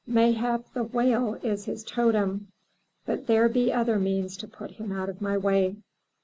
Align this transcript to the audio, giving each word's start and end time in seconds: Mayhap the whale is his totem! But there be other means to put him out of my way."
Mayhap 0.07 0.63
the 0.73 0.83
whale 0.83 1.35
is 1.43 1.65
his 1.65 1.83
totem! 1.83 2.47
But 3.05 3.27
there 3.27 3.47
be 3.47 3.71
other 3.71 3.99
means 3.99 4.35
to 4.37 4.47
put 4.47 4.71
him 4.71 4.91
out 4.91 5.09
of 5.09 5.21
my 5.21 5.37
way." 5.37 5.75